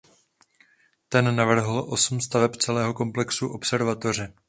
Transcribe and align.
Ten 1.09 1.35
navrhl 1.35 1.85
osm 1.87 2.19
staveb 2.21 2.55
celého 2.55 2.93
komplexu 2.93 3.47
observatoře. 3.47 4.33